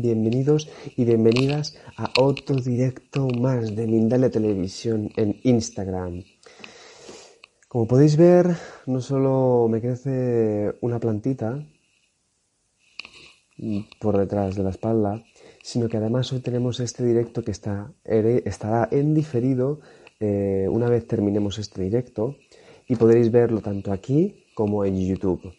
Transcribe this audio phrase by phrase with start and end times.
[0.00, 6.24] bienvenidos y bienvenidas a otro directo más de Mindale Televisión en Instagram.
[7.68, 11.66] Como podéis ver, no solo me crece una plantita
[14.00, 15.24] por detrás de la espalda,
[15.62, 19.80] sino que además hoy tenemos este directo que está, estará en diferido
[20.20, 22.36] eh, una vez terminemos este directo
[22.86, 25.52] y podréis verlo tanto aquí como en YouTube.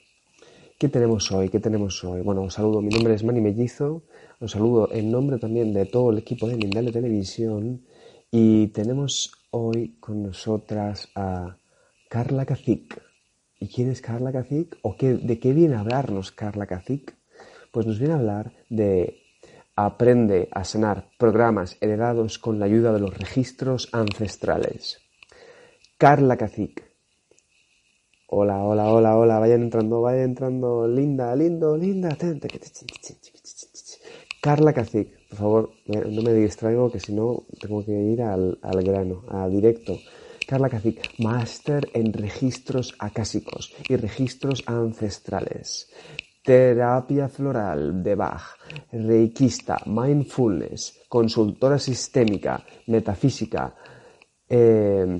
[0.79, 1.49] ¿Qué tenemos hoy?
[1.49, 2.21] ¿Qué tenemos hoy?
[2.21, 4.03] Bueno, os saludo, mi nombre es Manny Mellizo,
[4.39, 7.83] os saludo en nombre también de todo el equipo de Mindale Televisión
[8.31, 11.57] y tenemos hoy con nosotras a
[12.07, 12.97] Carla Cacic.
[13.59, 14.77] ¿Y quién es Carla Cacic?
[14.81, 17.13] ¿O qué, de qué viene a hablarnos Carla Cacic?
[17.73, 19.17] Pues nos viene a hablar de
[19.75, 25.01] Aprende a sanar programas heredados con la ayuda de los registros ancestrales.
[25.97, 26.88] Carla Cacic,
[28.31, 32.15] Hola, hola, hola, hola, vayan entrando, vayan entrando, linda, lindo, linda.
[34.39, 38.83] Carla Cacic, por favor, no me distraigo que si no tengo que ir al, al
[38.83, 39.97] grano, a directo.
[40.47, 45.89] Carla Cacic, máster en registros acásicos y registros ancestrales.
[46.43, 48.59] Terapia floral de Bach,
[48.91, 53.73] reikista, mindfulness, consultora sistémica, metafísica,
[54.47, 55.19] eh,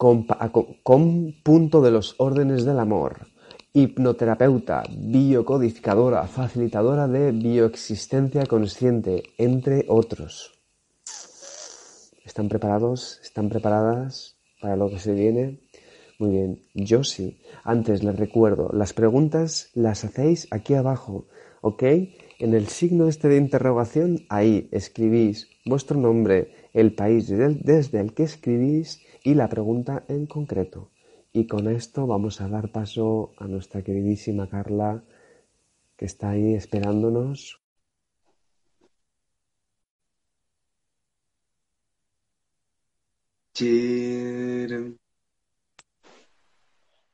[0.00, 3.26] con, punto de los órdenes del amor,
[3.74, 10.58] hipnoterapeuta, biocodificadora, facilitadora de bioexistencia consciente, entre otros.
[12.24, 13.20] ¿Están preparados?
[13.22, 15.60] ¿Están preparadas para lo que se viene?
[16.18, 17.38] Muy bien, yo sí.
[17.62, 21.26] Antes les recuerdo, las preguntas las hacéis aquí abajo,
[21.60, 21.82] ¿ok?
[22.38, 28.22] En el signo este de interrogación, ahí escribís vuestro nombre, el país desde el que
[28.22, 30.90] escribís y la pregunta en concreto.
[31.32, 35.02] Y con esto vamos a dar paso a nuestra queridísima Carla,
[35.96, 37.60] que está ahí esperándonos.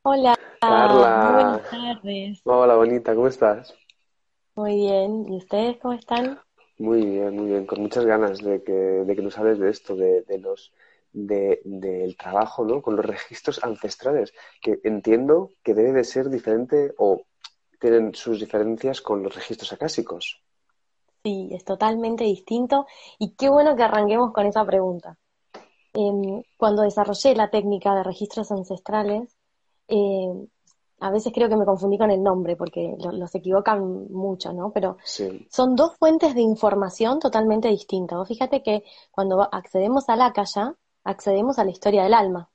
[0.02, 1.32] Hola, Carla.
[1.32, 2.40] buenas tardes.
[2.44, 3.74] Hola, bonita, ¿cómo estás?
[4.54, 6.38] Muy bien, ¿y ustedes cómo están?
[6.78, 9.96] Muy bien, muy bien, con muchas ganas de que, de que nos hables de esto,
[9.96, 10.72] de, de los
[11.16, 12.82] del trabajo ¿no?
[12.82, 17.22] con los registros ancestrales, que entiendo que debe de ser diferente o
[17.80, 20.42] tienen sus diferencias con los registros acásicos.
[21.24, 22.86] Sí, es totalmente distinto
[23.18, 25.18] y qué bueno que arranquemos con esa pregunta.
[25.94, 29.34] Em, cuando desarrollé la técnica de registros ancestrales,
[29.88, 30.46] em,
[31.00, 34.70] a veces creo que me confundí con el nombre porque los equivocan mucho, ¿no?
[34.72, 34.98] Pero
[35.48, 38.26] son dos fuentes de información totalmente distintas.
[38.28, 40.72] fíjate que cuando accedemos a la calle,
[41.06, 42.50] accedemos a la historia del alma,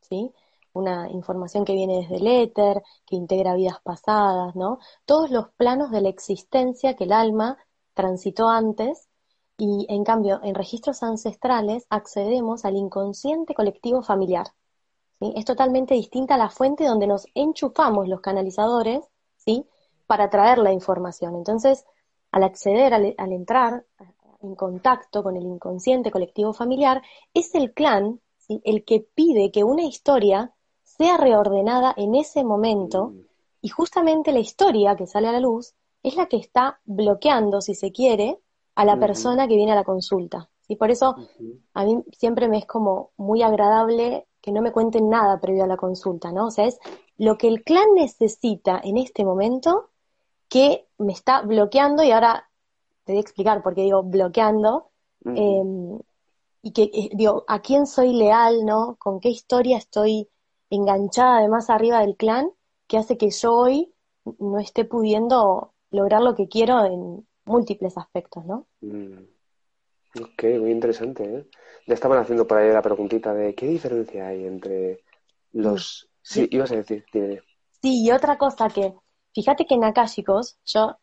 [0.00, 0.32] ¿sí?
[0.72, 4.78] Una información que viene desde el éter, que integra vidas pasadas, ¿no?
[5.04, 7.58] Todos los planos de la existencia que el alma
[7.94, 9.08] transitó antes
[9.56, 14.48] y en cambio en registros ancestrales accedemos al inconsciente colectivo familiar.
[15.20, 15.32] ¿sí?
[15.36, 19.04] Es totalmente distinta a la fuente donde nos enchufamos los canalizadores
[19.36, 19.66] ¿sí?
[20.06, 21.36] para traer la información.
[21.36, 21.84] Entonces,
[22.32, 23.86] al acceder, al, al entrar
[24.44, 29.84] en contacto con el inconsciente colectivo familiar, es el clan el que pide que una
[29.84, 33.20] historia sea reordenada en ese momento Mm.
[33.62, 35.72] y justamente la historia que sale a la luz
[36.02, 38.38] es la que está bloqueando, si se quiere,
[38.74, 40.50] a la persona que viene a la consulta.
[40.68, 41.14] Y por eso
[41.72, 45.66] a mí siempre me es como muy agradable que no me cuenten nada previo a
[45.66, 46.46] la consulta, ¿no?
[46.46, 46.78] O sea, es
[47.16, 49.90] lo que el clan necesita en este momento
[50.48, 52.50] que me está bloqueando y ahora
[53.04, 54.90] te voy a explicar por qué digo bloqueando,
[55.26, 55.62] eh,
[56.62, 58.96] y que eh, digo, a quién soy leal, ¿no?
[58.98, 60.28] Con qué historia estoy
[60.70, 62.50] enganchada además arriba del clan,
[62.86, 63.92] que hace que yo hoy
[64.38, 68.66] no esté pudiendo lograr lo que quiero en múltiples aspectos, ¿no?
[68.80, 69.18] Mm.
[70.20, 71.46] Ok, muy interesante, ¿eh?
[71.86, 75.00] Ya estaban haciendo por ahí la preguntita de qué diferencia hay entre
[75.52, 76.08] los...
[76.22, 77.40] Sí, ibas a decir, dime.
[77.82, 78.94] Sí, y otra cosa que,
[79.34, 80.96] fíjate que en Akashicos, yo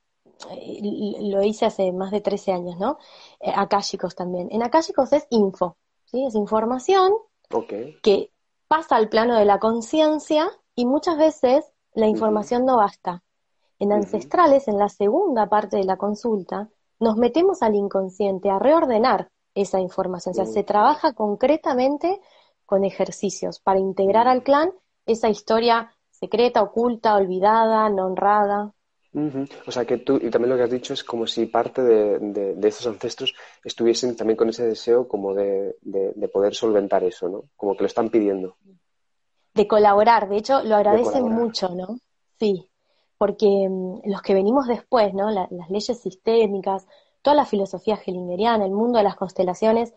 [1.21, 2.97] lo hice hace más de 13 años, ¿no?
[3.39, 4.49] Eh, chicos también.
[4.51, 6.25] En chicos es info, ¿sí?
[6.25, 7.13] Es información
[8.01, 8.31] que
[8.67, 13.23] pasa al plano de la conciencia y muchas veces la información no basta.
[13.79, 19.29] En ancestrales, en la segunda parte de la consulta, nos metemos al inconsciente a reordenar
[19.55, 20.33] esa información.
[20.33, 22.21] O sea, se trabaja concretamente
[22.65, 24.71] con ejercicios para integrar al clan
[25.05, 28.73] esa historia secreta, oculta, olvidada, no honrada.
[29.13, 32.55] O sea que tú, y también lo que has dicho es como si parte de,
[32.55, 37.43] de, estos ancestros estuviesen también con ese deseo como de, de, poder solventar eso, ¿no?
[37.57, 38.55] Como que lo están pidiendo.
[39.53, 41.99] De colaborar, de hecho lo agradecen mucho, ¿no?
[42.39, 42.69] Sí,
[43.17, 45.29] porque mm, los que venimos después, ¿no?
[45.29, 46.87] las leyes sistémicas,
[47.21, 49.93] toda la filosofía hellingeriana, el mundo de las constelaciones,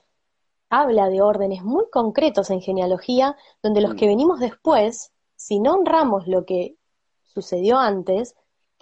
[0.71, 3.97] habla de órdenes muy concretos en genealogía, donde los mm.
[3.97, 6.77] que venimos después, si no honramos lo que
[7.23, 8.35] sucedió antes,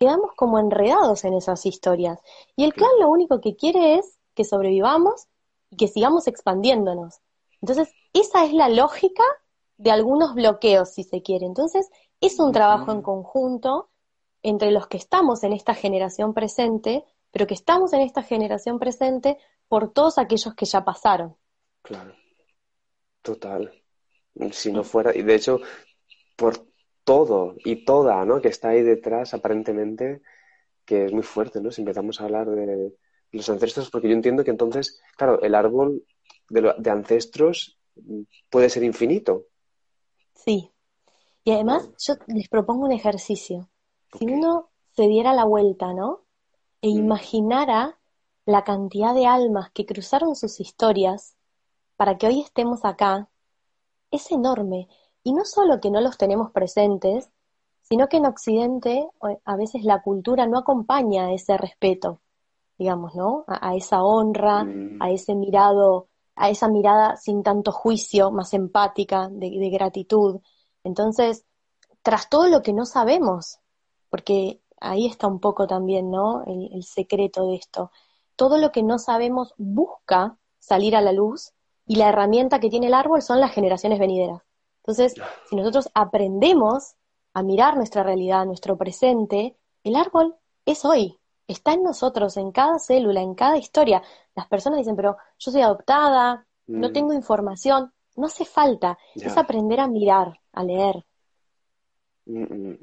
[0.02, 2.18] quedamos como enredados en esas historias.
[2.56, 5.28] Y el clan lo único que quiere es que sobrevivamos
[5.70, 7.20] y que sigamos expandiéndonos.
[7.60, 9.22] Entonces, esa es la lógica
[9.76, 11.46] de algunos bloqueos, si se quiere.
[11.46, 11.88] Entonces,
[12.20, 13.90] es un trabajo en conjunto
[14.42, 19.38] entre los que estamos en esta generación presente, pero que estamos en esta generación presente
[19.68, 21.36] por todos aquellos que ya pasaron.
[21.82, 22.12] Claro,
[23.22, 23.72] total.
[24.50, 25.60] Si no fuera, y de hecho,
[26.34, 26.71] por
[27.04, 28.40] todo y toda, ¿no?
[28.40, 30.22] Que está ahí detrás, aparentemente,
[30.84, 31.70] que es muy fuerte, ¿no?
[31.70, 32.92] Si empezamos a hablar de
[33.32, 36.04] los ancestros, porque yo entiendo que entonces, claro, el árbol
[36.48, 37.78] de, ancestros
[38.50, 39.46] puede ser infinito.
[40.34, 40.70] Sí.
[41.44, 43.68] Y además, yo les propongo un ejercicio.
[44.18, 46.24] Si uno se diera la vuelta, ¿no?
[46.82, 46.98] E mm.
[46.98, 47.98] imaginara
[48.44, 51.36] la cantidad de almas que cruzaron sus historias
[51.96, 53.30] para que hoy estemos acá,
[54.10, 54.88] es enorme.
[55.24, 57.30] Y no solo que no los tenemos presentes,
[57.82, 59.08] sino que en Occidente
[59.44, 62.20] a veces la cultura no acompaña ese respeto,
[62.78, 63.44] digamos, ¿no?
[63.46, 65.02] A, esa honra, mm.
[65.02, 70.40] a ese mirado, a esa mirada sin tanto juicio, más empática, de, gratitud.
[70.84, 71.44] Entonces,
[72.02, 73.58] tras todo lo que no sabemos,
[74.08, 76.44] porque ahí está un poco también, ¿no?
[76.46, 77.90] el secreto de esto.
[78.36, 81.52] Todo lo que no sabemos busca salir a la luz
[81.86, 84.42] y la herramienta que tiene el árbol son las generaciones venideras.
[84.82, 85.14] Entonces,
[85.48, 86.94] si nosotros aprendemos
[87.34, 90.36] a mirar nuestra realidad, nuestro presente, el árbol
[90.66, 94.02] es hoy, está en nosotros, en cada célula, en cada historia.
[94.34, 96.92] Las personas dicen, pero yo soy adoptada, no mm.
[96.92, 97.92] tengo información.
[98.14, 101.02] No hace falta, es aprender a mirar, a leer.
[102.26, 102.78] Mm, mm,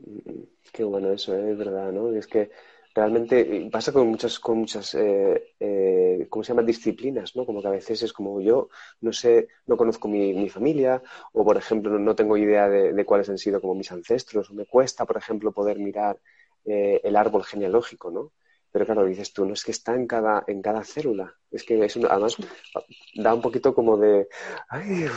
[0.74, 1.52] Qué bueno eso, ¿eh?
[1.52, 2.12] es verdad, ¿no?
[2.14, 2.50] Es que
[2.94, 6.64] realmente pasa con muchas, con muchas eh, eh, ¿cómo se llama?
[6.64, 7.46] Disciplinas, ¿no?
[7.46, 8.70] Como que a veces es como yo
[9.02, 11.02] no sé, no conozco mi, familia,
[11.34, 14.66] o por ejemplo no, tengo idea de, cuáles han sido como mis ancestros, o me
[14.66, 16.20] cuesta, por ejemplo, poder mirar
[16.66, 18.32] eh, el árbol genealógico, ¿no?
[18.72, 21.34] Pero claro, dices tú, no es que está en cada, en cada célula.
[21.50, 22.38] Es que es además
[23.16, 24.28] da un poquito como de,
[24.70, 25.08] ay,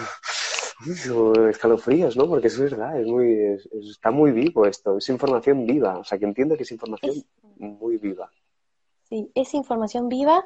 [1.48, 2.28] escalofríos, ¿no?
[2.28, 3.58] Porque eso es verdad, es muy,
[3.90, 7.24] está muy vivo esto, es información viva, o sea, que entiendo que es información
[7.56, 8.30] muy viva.
[9.08, 10.44] Sí, es información viva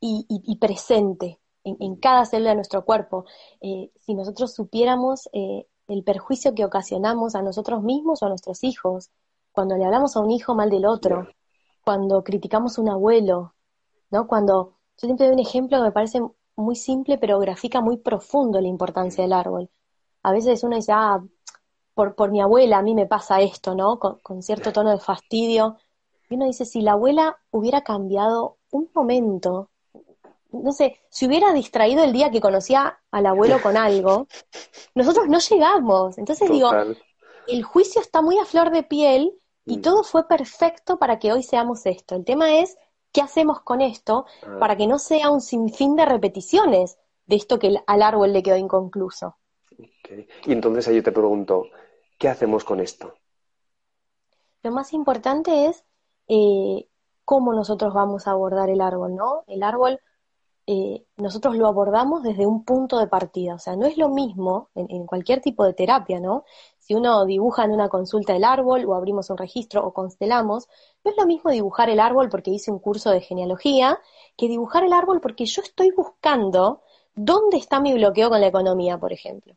[0.00, 3.24] y, presente en, cada célula de nuestro cuerpo.
[3.60, 8.64] Eh, si nosotros supiéramos eh, el perjuicio que ocasionamos a nosotros mismos o a nuestros
[8.64, 9.10] hijos,
[9.52, 11.28] cuando le hablamos a un hijo mal del otro,
[11.84, 13.54] cuando criticamos a un abuelo,
[14.10, 14.26] ¿no?
[14.26, 16.20] Cuando, yo siempre doy un ejemplo que me parece
[16.56, 19.70] muy simple, pero grafica muy profundo la importancia del árbol.
[20.22, 21.22] A veces uno dice, ah,
[21.94, 23.98] por, por mi abuela a mí me pasa esto, ¿no?
[23.98, 25.76] Con, cierto tono de fastidio.
[26.28, 29.70] Y uno dice, si la abuela hubiera cambiado un momento,
[30.50, 34.26] no sé, si hubiera distraído el día que conocía al abuelo con algo,
[34.94, 36.18] nosotros no llegamos.
[36.18, 36.70] Entonces digo,
[37.48, 39.32] el juicio está muy a flor de piel
[39.64, 39.82] y mm.
[39.82, 42.14] todo fue perfecto para que hoy seamos esto.
[42.14, 42.76] El tema es
[43.12, 44.56] ¿Qué hacemos con esto ah.
[44.58, 48.56] para que no sea un sinfín de repeticiones de esto que al árbol le quedó
[48.56, 49.36] inconcluso?
[50.44, 51.66] Y entonces ahí te pregunto,
[52.18, 53.14] ¿qué hacemos con esto?
[54.62, 55.84] Lo más importante es
[56.28, 56.86] eh,
[57.24, 59.44] cómo nosotros vamos a abordar el árbol, ¿no?
[59.46, 59.98] El árbol,
[60.66, 64.70] eh, nosotros lo abordamos desde un punto de partida, o sea, no es lo mismo
[64.74, 66.44] en, en, cualquier tipo de terapia, ¿no?
[66.82, 70.66] Si uno dibuja en una consulta el árbol o abrimos un registro o constelamos,
[71.04, 74.00] no es lo mismo dibujar el árbol porque hice un curso de genealogía
[74.36, 76.82] que dibujar el árbol porque yo estoy buscando
[77.14, 79.54] dónde está mi bloqueo con la economía, por ejemplo.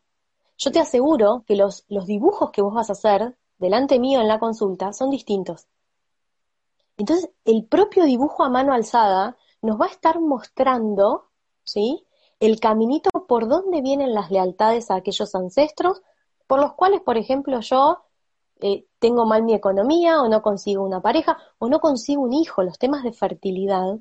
[0.56, 4.28] Yo te aseguro que los, los dibujos que vos vas a hacer delante mío en
[4.28, 5.66] la consulta son distintos.
[6.96, 11.24] Entonces, el propio dibujo a mano alzada nos va a estar mostrando,
[11.64, 12.06] ¿sí?
[12.38, 16.02] El caminito por dónde vienen las lealtades a aquellos ancestros
[16.46, 18.04] por los cuales, por ejemplo, yo
[18.60, 22.62] eh, tengo mal mi economía o no consigo una pareja o no consigo un hijo,
[22.62, 23.98] los temas de fertilidad,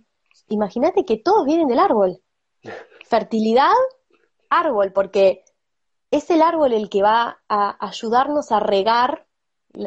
[0.47, 2.21] imagínate que todos vienen del árbol.
[3.07, 3.73] Fertilidad,
[4.49, 5.43] árbol, porque
[6.11, 9.27] es el árbol el que va a ayudarnos a regar,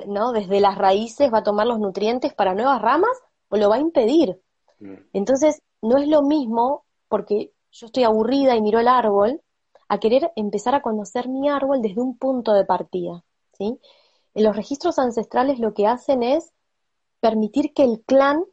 [0.06, 0.32] ¿no?
[0.32, 3.10] Desde las raíces va a tomar los nutrientes para nuevas ramas
[3.48, 4.40] o lo va a impedir.
[4.78, 4.94] Mm.
[5.14, 9.40] Entonces, no es lo mismo porque yo estoy aburrida y miro el árbol
[9.88, 13.78] a querer empezar a conocer mi árbol desde un punto de partida, ¿sí?
[14.34, 16.52] En los registros ancestrales lo que hacen es
[17.20, 18.44] permitir que el clan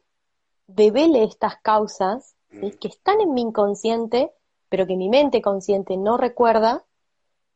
[0.66, 2.70] devele estas causas mm.
[2.80, 4.32] que están en mi inconsciente,
[4.68, 6.84] pero que mi mente consciente no recuerda,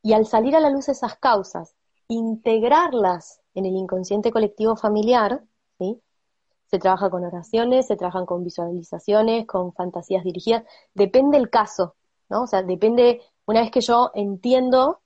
[0.02, 1.74] y al salir a la luz esas causas,
[2.08, 5.42] integrarlas en el inconsciente colectivo familiar,
[5.78, 6.00] ¿sí?
[6.70, 11.96] se trabaja con oraciones, se trabajan con visualizaciones, con fantasías dirigidas, depende el caso,
[12.28, 12.42] ¿no?
[12.42, 13.20] O sea, depende,
[13.50, 15.00] una vez que yo entiendo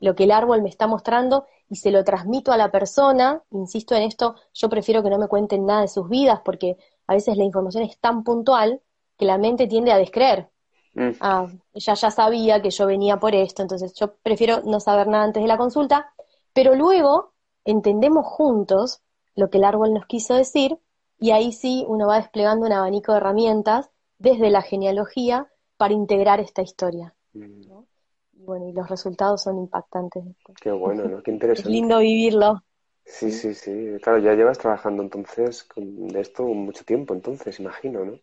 [0.00, 3.94] lo que el árbol me está mostrando y se lo transmito a la persona, insisto
[3.94, 6.76] en esto, yo prefiero que no me cuenten nada de sus vidas porque
[7.06, 8.80] a veces la información es tan puntual
[9.16, 10.48] que la mente tiende a descreer.
[10.94, 11.10] Mm.
[11.20, 15.24] Ah, ella ya sabía que yo venía por esto, entonces yo prefiero no saber nada
[15.24, 16.12] antes de la consulta,
[16.52, 17.32] pero luego
[17.64, 19.02] entendemos juntos
[19.36, 20.78] lo que el árbol nos quiso decir
[21.18, 26.40] y ahí sí uno va desplegando un abanico de herramientas desde la genealogía para integrar
[26.40, 27.14] esta historia.
[27.34, 27.62] Mm.
[28.50, 30.24] Bueno, y los resultados son impactantes.
[30.60, 31.22] Qué bueno, ¿no?
[31.22, 31.68] Qué interesante.
[31.68, 32.60] Es lindo vivirlo.
[33.04, 33.96] Sí, sí, sí.
[34.02, 38.18] Claro, ya llevas trabajando entonces con esto mucho tiempo, entonces, imagino, ¿no?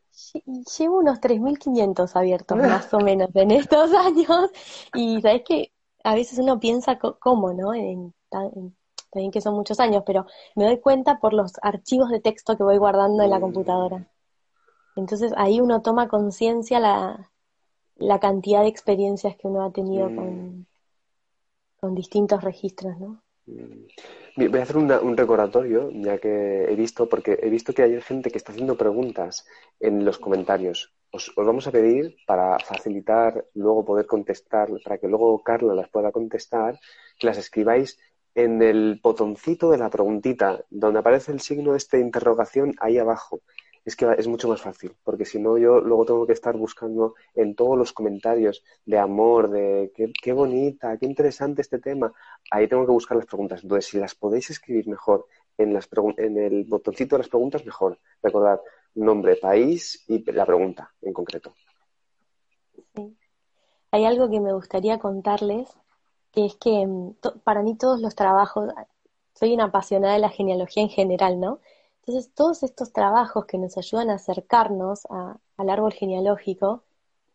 [0.78, 4.52] Llevo unos 3.500 abiertos más o menos en estos años
[4.94, 5.72] y sabes que
[6.04, 7.74] a veces uno piensa cómo, ¿no?
[7.74, 10.26] En, también que son muchos años, pero
[10.58, 14.06] me doy cuenta por los archivos de texto que voy guardando en la computadora.
[14.98, 17.32] Entonces ahí uno toma conciencia la,
[18.00, 20.16] la cantidad de experiencias que uno ha tenido mm.
[20.16, 20.68] con,
[21.80, 23.22] con distintos registros, ¿no?
[23.48, 23.88] Mm.
[24.36, 28.30] Voy a hacer un recordatorio, ya que he visto, porque he visto que hay gente
[28.30, 29.48] que está haciendo preguntas
[29.80, 30.94] en los comentarios.
[31.12, 36.12] Os, vamos a pedir, para facilitar luego poder contestar, para que luego Carla las pueda
[36.12, 36.80] contestar,
[37.18, 37.98] que las escribáis
[38.36, 43.42] en el botoncito de la preguntita, donde aparece el signo de esta interrogación ahí abajo
[43.88, 47.16] es que es mucho más fácil, porque si no yo luego tengo que estar buscando
[47.34, 52.12] en todos los comentarios de amor, de qué, bonita, qué interesante este tema,
[52.52, 53.64] ahí tengo que buscar las preguntas.
[53.64, 55.26] Entonces, si las podéis escribir mejor
[55.58, 57.98] en, las en el botoncito de las preguntas, mejor.
[58.22, 58.60] Recordad
[58.96, 61.54] nombre, país y la pregunta en concreto.
[62.94, 63.16] Sí.
[63.92, 65.70] Hay algo que me gustaría contarles,
[66.34, 67.16] que es que mm,
[67.46, 68.70] para mí todos los trabajos,
[69.34, 71.62] soy una apasionada de la genealogía en general, ¿no?
[72.08, 76.84] Entonces, todos estos trabajos que nos ayudan a acercarnos al árbol genealógico,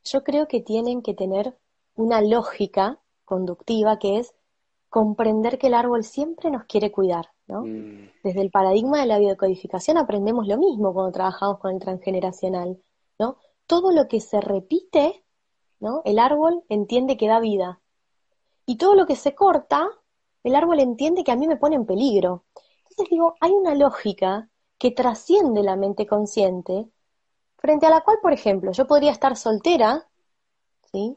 [0.02, 1.58] yo creo que tienen que tener
[1.94, 4.34] una lógica conductiva que es
[4.88, 7.64] comprender que el árbol siempre nos quiere cuidar, ¿no?
[7.64, 8.10] Mm.
[8.24, 12.82] Desde el paradigma de la biodecodificación aprendemos lo mismo cuando trabajamos con el transgeneracional,
[13.18, 13.36] ¿no?
[13.66, 15.22] Todo lo que se repite,
[15.80, 16.00] ¿no?
[16.06, 17.82] El árbol entiende que da vida.
[18.64, 19.86] Y todo lo que se corta,
[20.44, 22.44] el árbol entiende que a mí me pone en peligro.
[22.88, 24.48] Entonces digo, hay una lógica
[24.82, 26.88] que trasciende la mente consciente,
[27.56, 30.08] frente a la cual, por ejemplo, yo podría estar soltera,
[30.90, 31.16] ¿sí?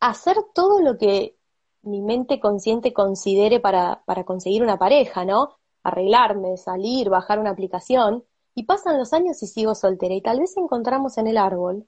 [0.00, 1.36] hacer todo lo que
[1.82, 5.56] mi mente consciente considere para, para conseguir una pareja, ¿no?
[5.84, 8.24] Arreglarme, salir, bajar una aplicación,
[8.56, 11.86] y pasan los años y sigo soltera, y tal vez encontramos en el árbol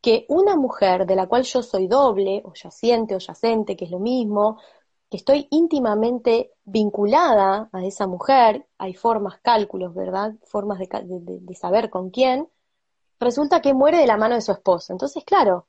[0.00, 3.90] que una mujer de la cual yo soy doble, o yaciente o yacente, que es
[3.90, 4.60] lo mismo,
[5.10, 10.34] que estoy íntimamente vinculada a esa mujer, hay formas, cálculos, ¿verdad?
[10.44, 12.48] Formas de, saber con quién,
[13.18, 14.92] resulta que muere de la mano de su esposo.
[14.92, 15.66] Entonces, claro,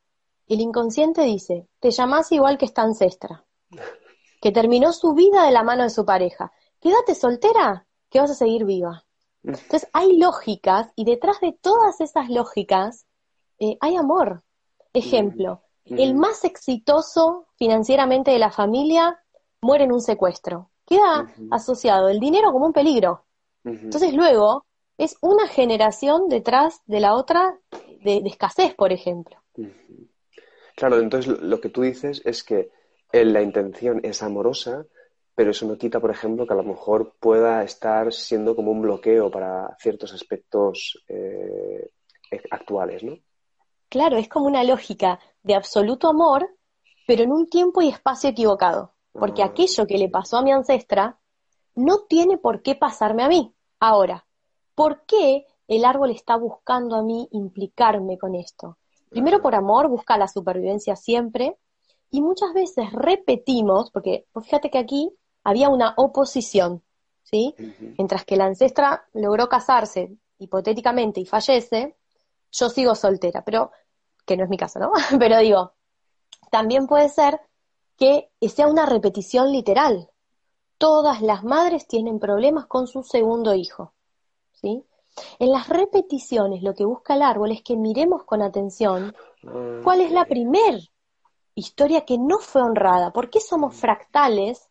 [0.47, 3.43] el inconsciente dice, te llamás igual que esta ancestra,
[4.41, 6.51] que terminó su vida de la mano de su pareja.
[6.79, 9.05] Quédate soltera, que vas a seguir viva.
[9.43, 13.07] Entonces, hay lógicas y detrás de todas esas lógicas
[13.57, 14.43] eh, hay amor.
[14.93, 19.17] Ejemplo, el más exitoso financieramente de la familia
[19.61, 20.71] muere en un secuestro.
[20.85, 23.25] Queda asociado el dinero como un peligro.
[23.63, 24.65] Entonces luego
[24.97, 27.59] es una generación detrás de la otra
[28.03, 29.37] de, escasez, por ejemplo.
[30.75, 32.71] Claro, entonces lo que tú dices es que
[33.13, 34.85] la intención es amorosa,
[35.35, 38.81] pero eso no quita, por ejemplo, que a lo mejor pueda estar siendo como un
[38.81, 41.91] bloqueo para ciertos aspectos eh,
[42.49, 43.17] actuales, ¿no?
[43.89, 46.49] Claro, es como una lógica de absoluto amor,
[47.05, 51.19] pero en un tiempo y espacio equivocado porque aquello que le pasó a mi ancestra
[51.75, 53.53] no tiene por qué pasarme a mí.
[53.79, 54.25] Ahora,
[54.75, 58.77] ¿por qué el árbol está buscando a mí implicarme con esto?
[59.09, 61.57] Primero por amor, busca la supervivencia siempre,
[62.11, 65.11] y muchas veces repetimos, porque pues fíjate que aquí
[65.43, 66.83] había una oposición,
[67.23, 67.55] ¿sí?
[67.97, 71.95] Mientras que la ancestra logró casarse hipotéticamente y fallece,
[72.51, 73.71] yo sigo soltera, pero
[74.25, 74.91] que no es mi caso, ¿no?
[75.19, 75.73] pero digo,
[76.51, 77.39] también puede ser
[77.97, 80.09] que sea una repetición literal.
[80.77, 83.93] Todas las madres tienen problemas con su segundo hijo,
[84.53, 84.83] ¿sí?
[85.39, 89.13] En las repeticiones lo que busca el árbol es que miremos con atención
[89.83, 90.79] cuál es la primer
[91.55, 94.69] historia que no fue honrada, por qué somos fractales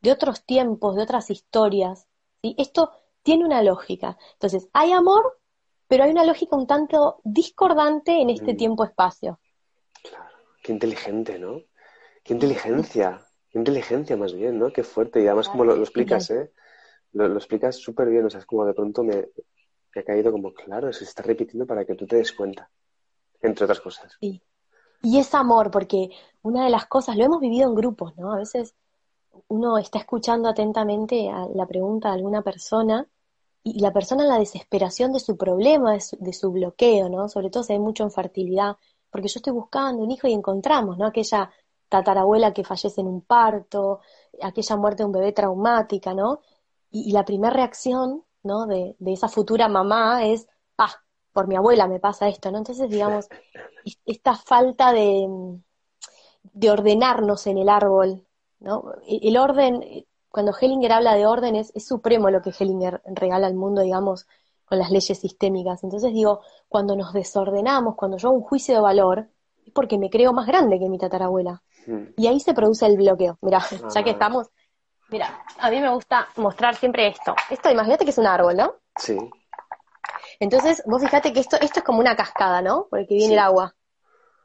[0.00, 2.06] de otros tiempos, de otras historias.
[2.40, 2.54] ¿sí?
[2.56, 4.16] Esto tiene una lógica.
[4.34, 5.38] Entonces, hay amor,
[5.86, 8.56] pero hay una lógica un tanto discordante en este mm.
[8.56, 9.38] tiempo-espacio.
[10.02, 10.30] Claro,
[10.62, 11.60] qué inteligente, ¿no?
[12.30, 14.72] Qué inteligencia, qué inteligencia más bien, ¿no?
[14.72, 15.20] Qué fuerte.
[15.20, 16.52] Y además, como lo, explicas, ¿eh?
[17.10, 20.54] Lo, explicas súper bien, o sea, es como de pronto me, me, ha caído como,
[20.54, 22.70] claro, se está repitiendo para que tú te des cuenta,
[23.42, 24.16] entre otras cosas.
[24.20, 24.40] Sí.
[25.02, 26.10] Y es amor, porque
[26.42, 28.32] una de las cosas, lo hemos vivido en grupos, ¿no?
[28.32, 28.76] A veces
[29.48, 33.08] uno está escuchando atentamente a la pregunta de alguna persona
[33.64, 37.28] y la persona en la desesperación de su problema, de su, bloqueo, ¿no?
[37.28, 38.76] Sobre todo se ve mucho en fertilidad,
[39.10, 41.06] porque yo estoy buscando un hijo y encontramos, ¿no?
[41.06, 41.50] Aquella
[41.90, 44.00] tatarabuela que fallece en un parto,
[44.42, 46.40] aquella muerte de un bebé traumática, ¿no?
[46.90, 48.66] Y, la primera reacción, ¿no?
[48.66, 50.94] De, de, esa futura mamá es, ah,
[51.32, 52.58] por mi abuela me pasa esto, ¿no?
[52.58, 53.28] Entonces, digamos,
[54.06, 55.28] esta falta de,
[56.52, 58.24] de ordenarnos en el árbol,
[58.60, 58.92] ¿no?
[59.06, 63.82] El orden, cuando Hellinger habla de orden, es, supremo lo que Hellinger regala al mundo,
[63.82, 64.26] digamos,
[64.64, 65.82] con las leyes sistémicas.
[65.84, 69.28] Entonces digo, cuando nos desordenamos, cuando yo hago un juicio de valor,
[69.66, 71.62] es porque me creo más grande que mi tatarabuela.
[72.16, 73.38] Y ahí se produce el bloqueo.
[73.40, 73.60] Mira,
[73.94, 74.48] ya que estamos,
[75.08, 77.34] mira, a mí me gusta mostrar siempre esto.
[77.48, 78.74] Esto, imagínate que es un árbol, ¿no?
[78.96, 79.18] Sí.
[80.38, 82.86] Entonces, vos fíjate que esto, esto es como una cascada, ¿no?
[82.88, 83.74] Por el que viene el agua.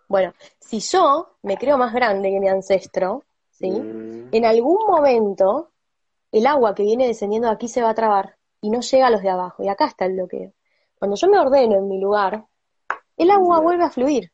[0.08, 3.72] Bueno, si yo me creo más grande que mi ancestro, ¿sí?
[3.72, 4.30] Mm.
[4.32, 5.72] En algún momento
[6.32, 9.10] el agua que viene descendiendo de aquí se va a trabar y no llega a
[9.10, 9.64] los de abajo.
[9.64, 10.54] Y acá está el bloqueo.
[11.00, 12.46] Cuando yo me ordeno en mi lugar,
[13.16, 14.32] el agua vuelve a fluir.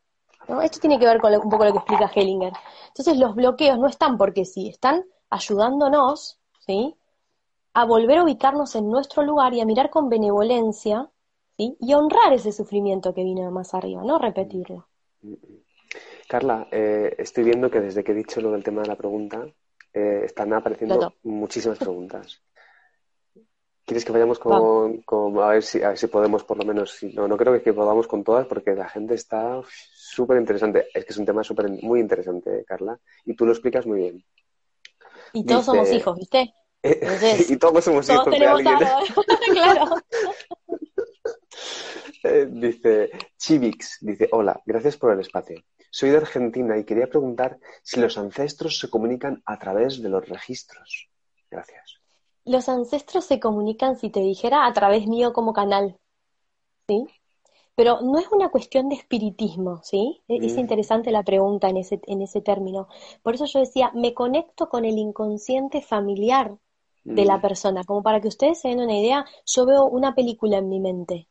[0.51, 0.61] ¿No?
[0.61, 2.53] Esto tiene que ver con un poco lo que explica Hellinger.
[2.87, 6.95] Entonces los bloqueos no están porque sí, están ayudándonos ¿sí?
[7.73, 11.09] a volver a ubicarnos en nuestro lugar y a mirar con benevolencia
[11.57, 11.77] ¿sí?
[11.79, 14.87] y honrar ese sufrimiento que vino de más arriba, no repetirlo.
[16.27, 19.45] Carla, eh, estoy viendo que desde que he dicho lo del tema de la pregunta,
[19.93, 22.41] eh, están apareciendo muchísimas preguntas.
[23.91, 25.03] ¿Quieres que vayamos con,
[25.41, 28.07] a, ver si, a ver si podemos por lo menos, no, no creo que podamos
[28.07, 29.61] con todas porque la gente está
[29.93, 30.87] súper interesante.
[30.93, 34.25] Es que es un tema súper muy interesante, Carla, y tú lo explicas muy bien.
[35.33, 36.53] Y todos somos hijos, ¿viste?
[37.49, 38.77] y todos somos hijos de alguien.
[39.51, 39.95] claro.
[42.23, 45.63] Eh, dice Chivix, dice, hola, gracias por el espacio.
[45.89, 50.29] Soy de Argentina y quería preguntar si los ancestros se comunican a través de los
[50.29, 51.09] registros.
[51.49, 52.00] Gracias.
[52.45, 55.97] Los ancestros se comunican, si te dijera, a través mío como canal.
[56.87, 57.05] ¿Sí?
[57.75, 60.21] Pero no es una cuestión de espiritismo, ¿sí?
[60.27, 60.59] E-, es mm.
[60.59, 62.87] interesante la pregunta en ese, en ese término.
[63.23, 66.57] Por eso yo decía, me conecto con el inconsciente familiar
[67.03, 67.41] de la mm.
[67.41, 67.83] persona.
[67.83, 71.27] Como para que ustedes se den una idea, yo veo una película en mi mente.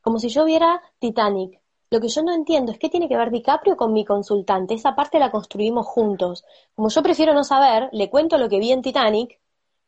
[0.00, 1.60] Como si yo viera Titanic.
[1.90, 4.74] Lo que yo no entiendo es qué tiene que ver DiCaprio con mi consultante.
[4.74, 6.44] Esa parte la construimos juntos.
[6.74, 9.40] Como yo prefiero no saber, le cuento lo que vi en Titanic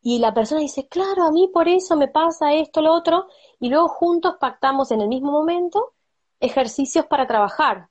[0.02, 3.26] y la persona dice, claro, a mí por eso me pasa esto, lo otro,
[3.58, 5.92] y luego juntos pactamos en el mismo momento
[6.40, 7.88] ejercicios para trabajar,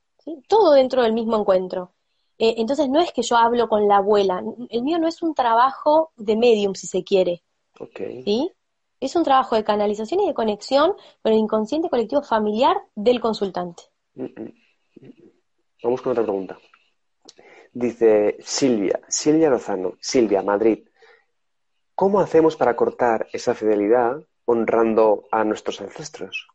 [0.48, 1.92] todo dentro del mismo encuentro.
[2.38, 5.34] Eh, entonces no es que yo hablo con la abuela, el mío no es un
[5.34, 7.42] trabajo de medium, si se quiere.
[8.24, 8.50] ¿sí?
[8.98, 13.84] Es un trabajo de canalización y de conexión con el inconsciente colectivo familiar del consultante.
[15.82, 16.58] Vamos con otra pregunta.
[17.72, 20.80] Dice Silvia, Silvia Lozano, Silvia, Madrid.
[22.00, 26.48] ¿Cómo hacemos para cortar esa fidelidad honrando a nuestros ancestros?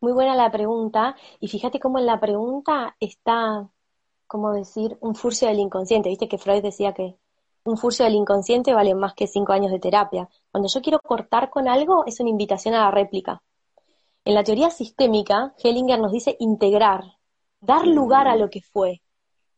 [0.00, 1.16] Muy buena la pregunta.
[1.38, 3.68] Y fíjate cómo en la pregunta está,
[4.26, 4.96] ¿cómo decir?
[5.02, 6.08] Un furcio del inconsciente.
[6.08, 7.18] Viste que Freud decía que
[7.64, 10.30] un furcio del inconsciente vale más que cinco años de terapia.
[10.50, 13.42] Cuando yo quiero cortar con algo, es una invitación a la réplica.
[14.24, 17.04] En la teoría sistémica, Hellinger nos dice integrar,
[17.60, 19.02] dar lugar a lo que fue.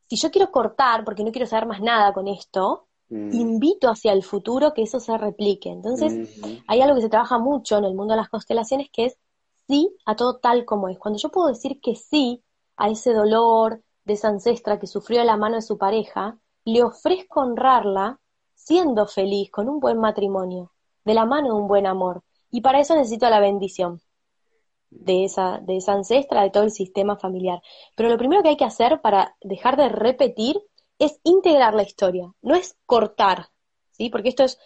[0.09, 3.33] Si yo quiero cortar, porque no quiero saber más nada con esto, mm.
[3.33, 5.71] invito hacia el futuro que eso se replique.
[5.71, 9.19] Entonces, hay algo que se trabaja mucho en el mundo de las constelaciones que es
[9.67, 10.99] sí a todo tal como es.
[10.99, 12.43] Cuando yo puedo decir que sí
[12.77, 16.83] a ese dolor de esa ancestra que sufrió a la mano de su pareja, le
[16.83, 18.21] ofrezco honrarla
[18.55, 20.73] siendo feliz, con un buen matrimonio,
[21.05, 22.23] de la mano de un buen amor.
[22.51, 24.01] Y para eso necesito la bendición
[24.91, 27.61] de esa, de esa ancestra, de todo el sistema familiar.
[27.97, 30.57] Pero lo primero que hay que hacer para dejar de repetir
[31.05, 33.49] es integrar la historia, no es cortar,
[33.91, 34.11] ¿sí?
[34.11, 34.59] Porque esto es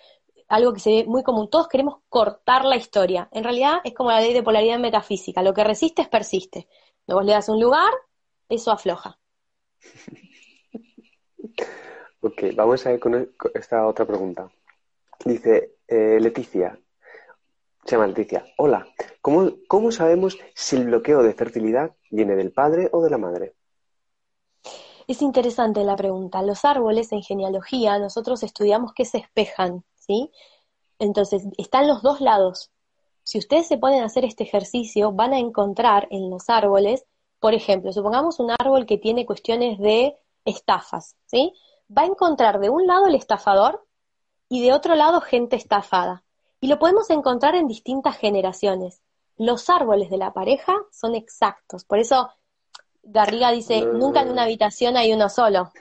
[0.49, 1.51] algo que se ve muy común.
[1.51, 3.29] Todos queremos cortar la historia.
[3.33, 5.43] En realidad es como la ley de polaridad metafísica.
[5.43, 6.69] Lo que resiste persiste.
[7.07, 7.93] Luego le das un lugar,
[8.49, 9.19] eso afloja.
[12.21, 14.51] Ok, vamos a ver con esta otra pregunta.
[15.25, 16.77] Dice eh, Leticia,
[17.85, 18.89] se llama Leticia, hola,
[19.21, 23.55] ¿cómo, ¿cómo sabemos si el bloqueo de fertilidad viene del padre o de la madre?
[25.09, 26.43] Es interesante la pregunta.
[26.43, 30.31] Los árboles en genealogía nosotros estudiamos que se espejan, ¿sí?
[30.99, 32.71] Entonces, están los dos lados.
[33.23, 37.07] Si ustedes se ponen a hacer este ejercicio, van a encontrar en los árboles,
[37.41, 41.55] por ejemplo, supongamos un árbol que tiene cuestiones de estafas, ¿sí?
[41.91, 43.87] Va a encontrar de un lado el estafador
[44.51, 46.23] y de otro lado gente estafada.
[46.61, 49.01] Y lo podemos encontrar en distintas generaciones.
[49.39, 51.87] Los árboles de la pareja son exactos.
[51.87, 52.29] Por eso
[53.11, 55.73] Garriga dice, nunca en una habitación hay uno solo.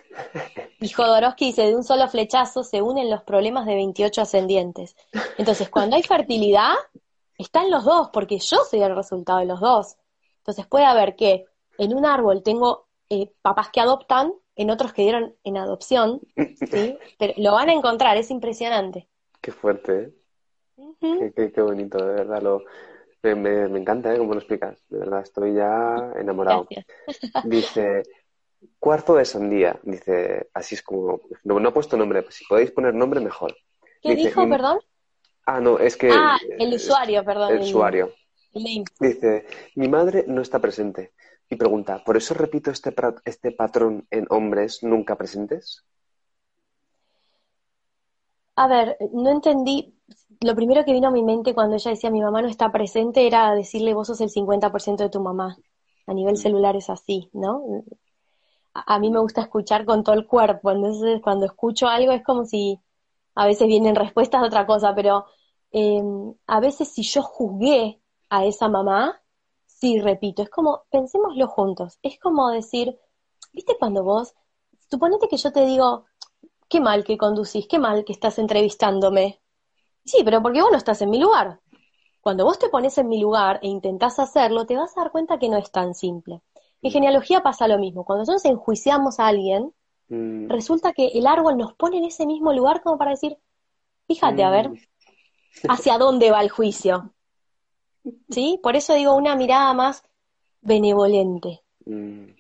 [0.80, 4.96] Y Jodorowsky dice, de un solo flechazo se unen los problemas de 28 ascendientes.
[5.38, 6.74] Entonces, cuando hay fertilidad,
[7.38, 9.98] están los dos, porque yo soy el resultado de los dos.
[10.38, 11.46] Entonces puede haber que
[11.78, 16.22] en un árbol tengo eh, papás que adoptan, en otros que dieron en adopción,
[16.72, 16.98] ¿sí?
[17.20, 19.08] Pero lo van a encontrar, es impresionante.
[19.40, 20.14] Qué fuerte,
[21.02, 21.52] ¿eh?
[21.54, 22.42] qué, bonito, de verdad.
[22.42, 22.64] Lo,
[23.24, 24.18] me, encanta, ¿eh?
[24.18, 24.84] Como lo explicas.
[24.90, 26.68] De verdad, estoy ya enamorado.
[27.46, 28.04] Dice,
[28.80, 29.80] cuarzo de sandía.
[29.84, 31.22] Dice, así es como...
[31.44, 33.56] No, no ha puesto nombre, pues si podéis poner nombre, mejor.
[34.02, 34.80] ¿Qué dijo, perdón?
[35.46, 36.10] Ah, no, es que...
[36.12, 37.54] Ah, el usuario, perdón.
[37.54, 38.14] El, usuario.
[39.00, 41.14] Dice, mi madre no está presente.
[41.50, 45.86] Y pregunta, ¿por eso repito este, este patrón en hombres nunca presentes?
[48.58, 49.96] A ver, no entendí.
[50.42, 53.28] Lo primero que vino a mi mente cuando ella decía mi mamá no está presente
[53.28, 55.58] era decirle vos sos el 50% de tu mamá.
[56.08, 56.38] A nivel mm.
[56.38, 57.64] celular es así, ¿no?
[58.74, 62.46] A, mí me gusta escuchar con todo el cuerpo, entonces cuando escucho algo es como
[62.46, 62.80] si
[63.36, 65.26] a veces vienen respuestas de otra cosa, pero
[65.72, 69.22] em, a veces si yo juzgué a esa mamá,
[69.66, 73.00] sí, repito, es como, pensémoslo juntos, es como decir,
[73.54, 74.34] ¿viste cuando vos,
[74.90, 76.06] suponete que yo te digo,
[76.68, 79.42] qué mal que conducís, qué mal que estás entrevistándome?
[80.06, 81.60] Sí, pero porque vos no estás en mi lugar.
[82.22, 85.40] Cuando vos te pones en mi lugar e intentás hacerlo, te vas a dar cuenta
[85.40, 86.42] que no es tan simple.
[86.82, 88.06] En genealogía pasa lo mismo.
[88.06, 89.74] Cuando nosotros enjuiciamos a alguien,
[90.10, 90.50] mm.
[90.50, 93.38] resulta que el árbol nos pone en ese mismo lugar como para decir,
[94.08, 94.78] fíjate, a ver, mm.
[95.70, 97.14] ¿hacia dónde va el juicio?
[98.30, 98.60] ¿Sí?
[98.62, 100.04] Por eso digo una mirada más
[100.62, 101.64] benevolente.
[101.86, 102.32] Mm,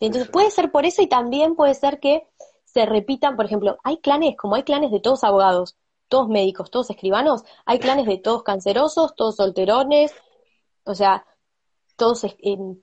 [0.00, 2.28] Entonces puede ser por eso y también puede ser que
[2.76, 6.90] se repitan, por ejemplo, hay clanes, como hay clanes de todos abogados, todos médicos, todos
[6.90, 10.12] escribanos, hay clanes de todos cancerosos, todos solterones,
[10.84, 11.24] o sea,
[11.96, 12.26] todos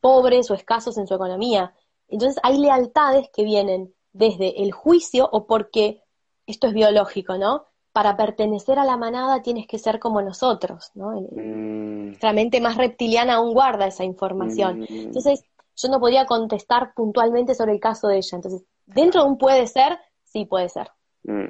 [0.01, 1.75] pobres o escasos en su economía.
[2.07, 6.01] Entonces hay lealtades que vienen desde el juicio o porque
[6.47, 7.67] esto es biológico, ¿no?
[7.91, 11.11] para pertenecer a la manada tienes que ser como nosotros, ¿no?
[11.31, 12.15] Mm.
[12.19, 14.79] La mente más reptiliana aún guarda esa información.
[14.79, 14.85] Mm.
[14.89, 18.35] Entonces, yo no podía contestar puntualmente sobre el caso de ella.
[18.35, 20.87] Entonces, dentro de un puede ser, sí puede ser.
[21.23, 21.49] Mm.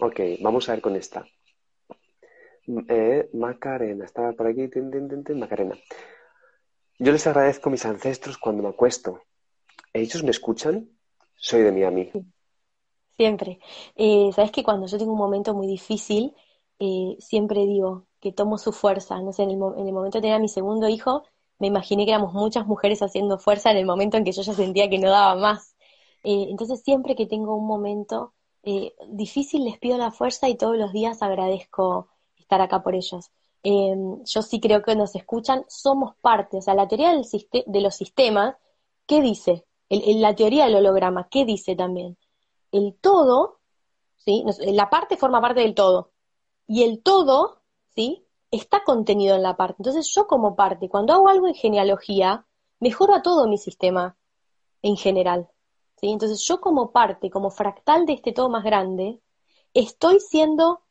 [0.00, 1.26] Ok, vamos a ver con esta.
[2.88, 4.68] Eh, Macarena, estaba por aquí,
[5.34, 5.76] Macarena.
[6.98, 9.22] Yo les agradezco a mis ancestros cuando me acuesto.
[9.92, 10.90] ¿Ellos me escuchan?
[11.36, 12.10] Soy de Miami.
[13.16, 13.60] Siempre.
[13.94, 16.34] Eh, Sabes que cuando yo tengo un momento muy difícil,
[16.78, 19.20] eh, siempre digo que tomo su fuerza.
[19.20, 21.22] No sé, en el, en el momento de tener a mi segundo hijo,
[21.58, 24.52] me imaginé que éramos muchas mujeres haciendo fuerza en el momento en que yo ya
[24.52, 25.75] sentía que no daba más.
[26.26, 30.76] Eh, entonces, siempre que tengo un momento eh, difícil, les pido la fuerza y todos
[30.76, 33.30] los días agradezco estar acá por ellos.
[33.62, 36.58] Em, yo sí creo que nos escuchan, somos parte.
[36.58, 37.26] O sea, la teoría del
[37.66, 38.56] de los sistemas,
[39.06, 39.64] ¿qué dice?
[39.88, 42.16] la teoría del holograma, ¿qué dice también?
[42.72, 43.60] el todo,
[44.16, 44.44] ¿sí?
[44.72, 46.12] La parte forma parte del todo.
[46.66, 47.62] Y el todo,
[47.94, 48.26] ¿sí?
[48.50, 49.76] Está contenido en la parte.
[49.78, 52.46] Entonces yo como parte, cuando hago algo en genealogía,
[52.80, 54.16] mejoro a todo mi sistema
[54.82, 55.48] en general.
[55.96, 56.08] ¿Sí?
[56.10, 59.20] Entonces yo como parte, como fractal de este todo más grande,
[59.74, 60.82] estoy siendo,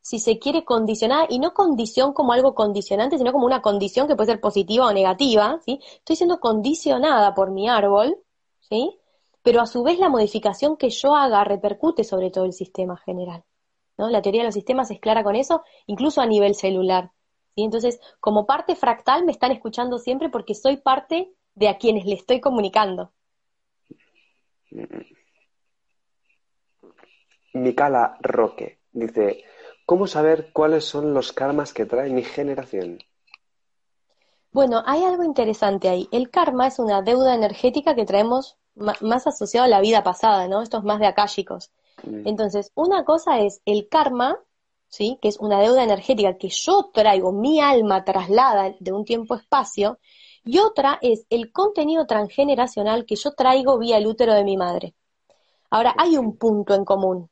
[0.00, 4.16] si se quiere, condicionada, y no condición como algo condicionante, sino como una condición que
[4.16, 5.80] puede ser positiva o negativa, ¿sí?
[5.98, 8.18] Estoy siendo condicionada por mi árbol,
[8.60, 8.98] ¿sí?
[9.48, 13.44] pero a su vez la modificación que yo haga repercute sobre todo el sistema general.
[13.96, 14.10] ¿no?
[14.10, 17.12] La teoría de los sistemas es clara con eso, incluso a nivel celular.
[17.54, 17.62] ¿sí?
[17.62, 22.14] Entonces, como parte fractal me están escuchando siempre porque soy parte de a quienes le
[22.14, 23.12] estoy comunicando.
[27.54, 29.44] Micala Roque dice,
[29.86, 32.98] ¿cómo saber cuáles son los karmas que trae mi generación?
[34.52, 36.08] Bueno, hay algo interesante ahí.
[36.10, 40.62] El karma es una deuda energética que traemos más asociado a la vida pasada, ¿no?
[40.62, 41.70] Estos más de akáshicos.
[42.04, 42.26] Mm.
[42.26, 44.38] Entonces, una cosa es el karma,
[44.88, 45.18] ¿sí?
[45.20, 49.98] Que es una deuda energética que yo traigo, mi alma traslada de un tiempo-espacio,
[50.44, 54.94] y otra es el contenido transgeneracional que yo traigo vía el útero de mi madre.
[55.70, 57.30] Ahora, hay un punto en común,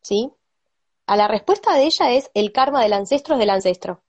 [0.00, 0.32] ¿sí?
[1.06, 4.02] A la respuesta de ella es el karma del ancestro es del ancestro.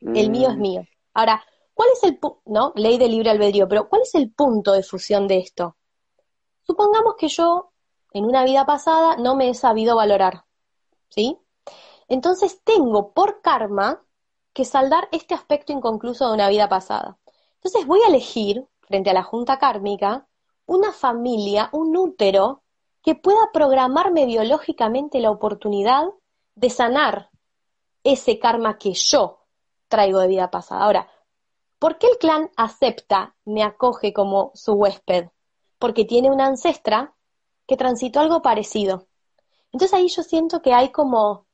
[0.00, 0.60] El mío es mm.
[0.60, 0.82] mío.
[1.14, 2.72] Ahora, ¿cuál es el punto, no?
[2.76, 5.76] Ley de libre albedrío, pero ¿cuál es el punto de fusión de esto?
[6.62, 7.72] Supongamos que yo,
[8.12, 10.44] en una vida pasada, no me he sabido valorar,
[11.08, 11.38] ¿sí?
[12.08, 14.04] Entonces tengo por karma
[14.52, 17.18] que saldar este aspecto inconcluso de una vida pasada.
[17.64, 20.28] Entonces voy a elegir, frente a la junta kármica,
[20.66, 22.62] una familia, un útero,
[23.02, 26.04] que pueda programarme biológicamente la oportunidad
[26.54, 27.30] de sanar
[28.02, 29.46] ese karma que yo
[29.88, 30.84] traigo de vida pasada.
[30.84, 31.08] Ahora,
[31.78, 35.28] ¿por qué el clan acepta, me acoge como su huésped?
[35.78, 37.14] Porque tiene una ancestra
[37.66, 39.06] que transitó algo parecido.
[39.72, 41.46] Entonces ahí yo siento que hay como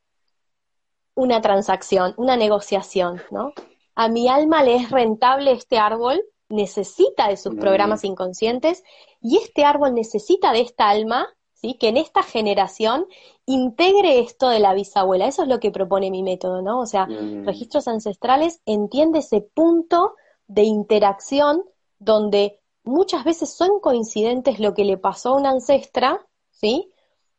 [1.14, 3.52] una transacción, una negociación, ¿no?
[3.94, 8.82] A mi alma le es rentable este árbol, necesita de sus programas inconscientes
[9.20, 11.74] y este árbol necesita de esta alma, ¿sí?
[11.78, 13.06] Que en esta generación
[13.46, 15.26] integre esto de la bisabuela.
[15.26, 16.80] Eso es lo que propone mi método, ¿no?
[16.80, 17.06] O sea,
[17.44, 20.14] registros ancestrales entiende ese punto
[20.46, 21.62] de interacción
[21.98, 26.90] donde muchas veces son coincidentes lo que le pasó a una ancestra, ¿sí?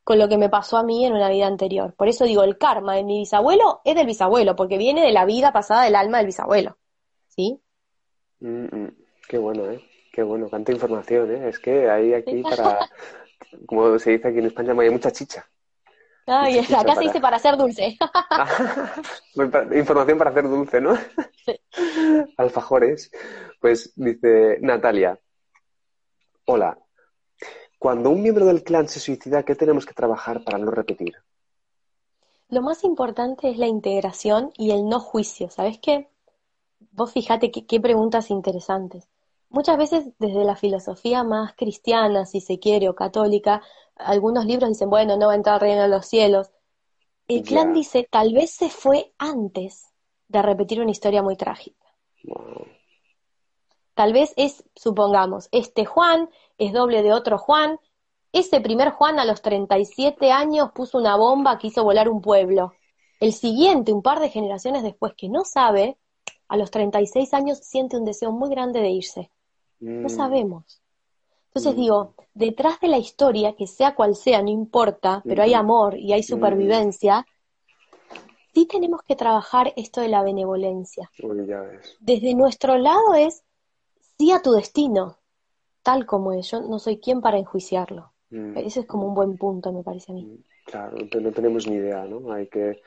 [0.04, 1.94] Con lo que me pasó a mí en una vida anterior.
[1.96, 5.26] Por eso digo, el karma de mi bisabuelo es del bisabuelo, porque viene de la
[5.26, 6.78] vida pasada del alma del bisabuelo.
[7.28, 7.62] ¿Sí?
[8.40, 8.96] Mm, mm.
[9.28, 9.82] qué bueno, ¿eh?
[10.12, 11.50] Qué bueno, tanta información, ¿eh?
[11.50, 12.80] Es que hay aquí para,
[13.66, 15.48] como se dice aquí en España, hay mucha chicha.
[16.28, 17.98] Ay, acá se dice para hacer dulce.
[19.76, 20.96] información para hacer dulce, ¿no?
[21.46, 21.60] Sí.
[22.38, 23.12] Alfajores.
[23.60, 25.20] Pues dice Natalia,
[26.46, 26.78] hola,
[27.82, 31.16] cuando un miembro del clan se suicida, ¿qué tenemos que trabajar para no repetir?
[32.48, 35.50] Lo más importante es la integración y el no juicio.
[35.50, 36.08] ¿Sabes qué?
[36.92, 39.10] Vos fíjate qué, preguntas interesantes.
[39.50, 43.64] Muchas veces desde la filosofía más cristiana, si se quiere, o católica,
[43.96, 46.52] algunos libros dicen, bueno, no va a entrar al reino de los cielos.
[47.28, 49.88] El clan dice, tal vez se fue antes
[50.28, 51.88] de repetir una historia muy trágica.
[53.96, 57.80] Tal vez es, supongamos, este Juan es doble de otro Juan.
[58.32, 62.74] Ese primer Juan a los 37 años puso una bomba que hizo volar un pueblo.
[63.20, 65.98] El siguiente, un par de generaciones después, que no sabe,
[66.48, 69.32] a los 36 años siente un deseo muy grande de irse.
[69.80, 70.10] No mm.
[70.10, 70.82] sabemos.
[71.48, 71.80] Entonces mm.
[71.80, 76.14] digo, detrás de la historia, que sea cual sea, no importa, pero hay amor y
[76.14, 77.26] hay supervivencia,
[78.54, 81.10] sí tenemos que trabajar esto de la benevolencia.
[82.00, 83.44] Desde nuestro lado es
[84.18, 85.18] sí a tu destino,
[85.84, 86.50] tal como es.
[86.52, 88.12] Yo no soy quien para enjuiciarlo.
[88.30, 88.58] Mm.
[88.58, 90.24] Ese es como un buen punto, me parece a mí.
[90.24, 92.32] Mm, claro, no tenemos ni idea, ¿no?
[92.32, 92.82] Hay que...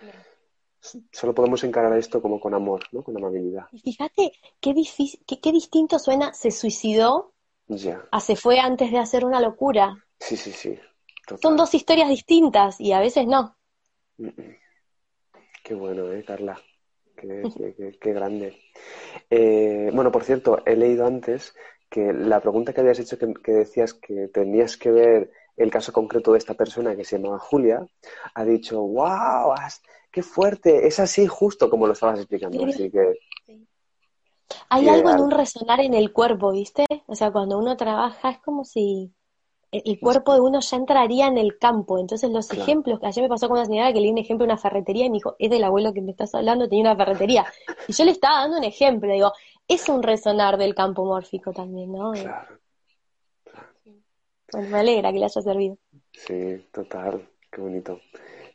[1.12, 3.02] Solo podemos encarar esto como con amor, ¿no?
[3.02, 3.66] Con amabilidad.
[3.72, 7.32] Y fíjate qué, difícil, qué, distinto suena, se suicidó
[7.66, 8.02] ya.
[8.10, 9.96] a se fue antes de hacer una locura.
[10.20, 10.78] Sí, sí, sí.
[11.40, 13.56] Son dos historias distintas y a veces no.
[14.18, 14.28] Mm,
[15.62, 16.60] qué bueno, ¿eh, Carla?
[17.16, 18.60] Qué, qué, grande.
[19.30, 21.54] Eh, bueno, por cierto, he leído antes
[21.94, 26.32] que la pregunta que habías hecho, que, decías que tenías que ver el caso concreto
[26.32, 27.86] de esta persona que se llamaba Julia,
[28.34, 29.54] ha dicho, wow,
[30.10, 32.64] qué fuerte, es así justo como lo estabas explicando.
[32.66, 33.20] Así que...
[34.70, 36.84] Hay algo en un resonar en el cuerpo, ¿viste?
[37.06, 39.12] O sea, cuando uno trabaja es como si
[39.84, 41.98] el cuerpo de uno ya entraría en el campo.
[41.98, 44.52] Entonces los ejemplos, ayer me pasó con una señora que le di un ejemplo de
[44.52, 47.44] una ferretería y me dijo, es del abuelo que me estás hablando, tenía una ferretería.
[47.88, 49.32] Y yo le estaba dando un ejemplo, digo,
[49.66, 52.12] es un resonar del campo mórfico también, ¿no?
[52.12, 52.58] Claro.
[54.52, 55.78] Bueno, me alegra que le haya servido.
[56.12, 58.00] Sí, total, qué bonito.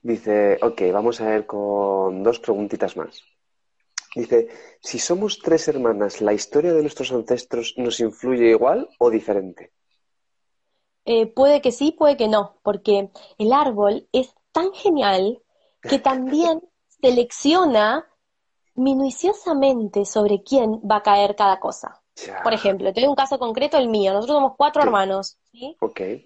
[0.01, 3.21] Dice, ok, vamos a ver con dos preguntitas más.
[4.15, 4.47] Dice,
[4.79, 9.71] si somos tres hermanas, ¿la historia de nuestros ancestros nos influye igual o diferente?
[11.11, 15.41] Eh, puede que sí, puede que no, porque el árbol es tan genial
[15.81, 16.61] que también
[17.01, 18.05] selecciona
[18.75, 21.99] minuciosamente sobre quién va a caer cada cosa.
[22.43, 24.13] Por ejemplo, te doy un caso concreto, el mío.
[24.13, 25.39] Nosotros somos cuatro hermanos.
[25.51, 25.75] ¿sí?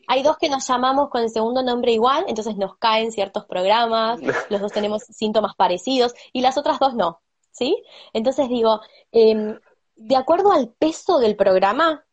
[0.10, 4.19] Hay dos que nos llamamos con el segundo nombre igual, entonces nos caen ciertos programas,
[4.50, 7.22] los dos tenemos síntomas parecidos, y las otras dos no.
[7.52, 7.82] ¿sí?
[8.12, 8.82] Entonces digo,
[9.13, 9.58] em,
[9.96, 12.04] de acuerdo al peso del programa,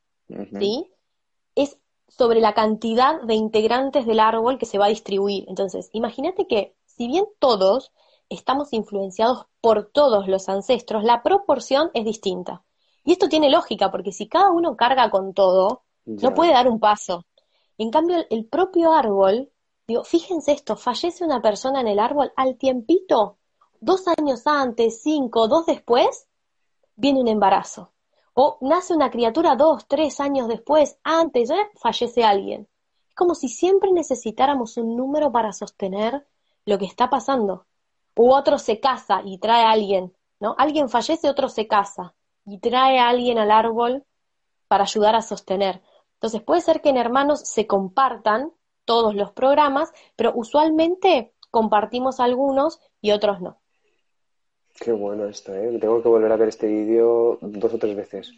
[0.56, 0.87] ¿sí?
[2.10, 5.44] Sobre la cantidad de integrantes del árbol que se va a distribuir.
[5.48, 7.92] Entonces, imagínate que si bien todos
[8.28, 12.62] estamos influenciados por todos los ancestros, la proporción es distinta.
[13.04, 16.80] Y esto tiene lógica, porque si cada uno carga con todo, no puede dar un
[16.80, 17.26] paso.
[17.78, 19.50] En cambio, el propio árbol,
[19.86, 23.38] digo, fíjense esto, fallece una persona en el árbol, al tiempito,
[23.80, 26.26] dos años antes, cinco, dos después,
[26.96, 27.92] viene un embarazo.
[28.34, 31.70] O nace una criatura dos, tres años después, antes, ¿eh?
[31.80, 32.68] fallece alguien.
[33.08, 36.26] Es como si siempre necesitáramos un número para sostener
[36.64, 37.66] lo que está pasando.
[38.16, 40.54] U otro se casa y trae a alguien, ¿no?
[40.58, 42.14] Alguien fallece, otro se casa
[42.44, 44.04] y trae a alguien al árbol
[44.68, 45.82] para ayudar a sostener.
[46.14, 48.52] Entonces puede ser que en hermanos se compartan
[48.84, 53.58] todos los programas, pero usualmente compartimos algunos y otros no.
[54.80, 55.76] Qué bueno esto, ¿eh?
[55.78, 58.32] Tengo que volver a ver este vídeo dos o tres veces.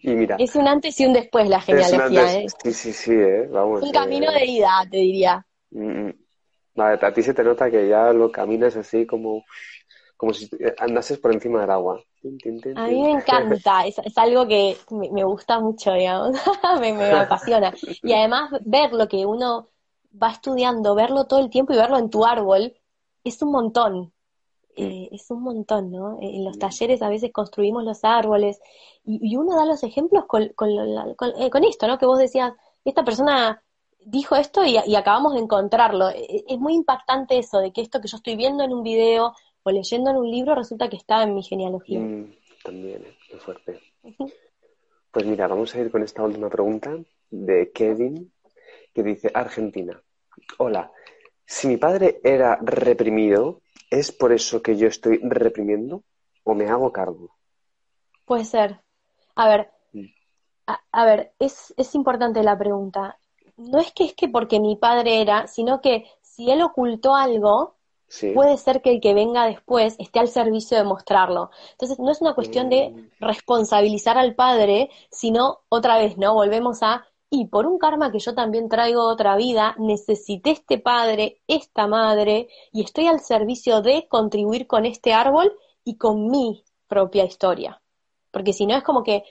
[0.00, 0.34] Y mira.
[0.36, 2.46] Es un antes y un después la genealogía, ¿eh?
[2.64, 3.46] Sí, sí, sí, ¿eh?
[3.46, 3.82] Vamos.
[3.82, 5.46] Un camino de ida, te diría.
[5.70, 6.14] Mm, mm.
[6.74, 9.44] Vale, a ti se te nota que ya lo caminas así como,
[10.16, 12.02] como si andases por encima del agua.
[12.74, 16.36] A mí me encanta, es, algo que me, gusta mucho, digamos,
[16.80, 17.72] me, me, apasiona.
[18.02, 19.68] Y además ver lo que uno
[20.20, 22.74] va estudiando, verlo todo el tiempo y verlo en tu árbol,
[23.22, 24.12] es un montón.
[24.74, 26.18] Eh, es un montón, ¿no?
[26.20, 28.58] En los talleres a veces construimos los árboles
[29.04, 31.98] y, uno da los ejemplos con, con, eh, con, esto, ¿no?
[31.98, 32.52] Que vos decías,
[32.84, 33.62] esta persona
[34.04, 36.08] dijo esto y, acabamos de encontrarlo.
[36.08, 38.82] E, e, es muy impactante eso, de que esto que yo estoy viendo en un
[38.82, 42.00] video o leyendo en un libro resulta que está en mi genealogía.
[42.00, 42.32] Mm,
[42.64, 43.80] también, qué fuerte.
[45.10, 46.96] Pues mira, vamos a ir con esta última pregunta
[47.30, 48.32] de Kevin,
[48.94, 50.00] que dice, Argentina.
[50.58, 50.90] Hola,
[51.44, 53.61] si mi padre era reprimido,
[53.92, 56.02] ¿es por eso que yo estoy reprimiendo
[56.44, 57.36] o me hago cargo?
[58.24, 58.80] Puede ser.
[59.34, 60.06] A ver, mm.
[60.66, 63.18] a, ver, es, es importante la pregunta
[63.56, 67.76] no es que es que porque mi padre era, sino que si él ocultó algo,
[68.34, 71.50] puede ser que el que venga después esté al servicio de mostrarlo.
[71.72, 73.10] Entonces, no es una cuestión de mm.
[73.20, 76.34] responsabilizar al padre, sino otra vez, ¿no?
[76.34, 81.40] Volvemos a, y por un karma que yo también traigo otra vida, necesité este padre,
[81.46, 85.50] esta madre, y estoy al servicio de contribuir con este árbol
[85.82, 87.80] y con mi propia historia.
[88.30, 89.24] Porque si no es como que